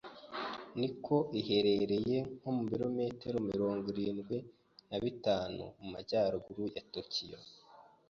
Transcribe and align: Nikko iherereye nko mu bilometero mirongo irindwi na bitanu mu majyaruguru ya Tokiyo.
Nikko 0.79 1.15
iherereye 1.39 2.17
nko 2.37 2.49
mu 2.57 2.63
bilometero 2.69 3.37
mirongo 3.49 3.85
irindwi 3.93 4.37
na 4.89 4.97
bitanu 5.03 5.63
mu 5.79 5.87
majyaruguru 5.93 6.63
ya 6.75 6.83
Tokiyo. 6.93 7.37